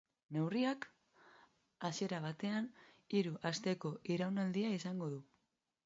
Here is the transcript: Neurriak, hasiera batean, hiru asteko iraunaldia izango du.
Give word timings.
Neurriak, 0.35 0.87
hasiera 1.91 2.21
batean, 2.25 2.71
hiru 3.19 3.37
asteko 3.53 3.93
iraunaldia 4.17 4.77
izango 4.81 5.13
du. 5.17 5.27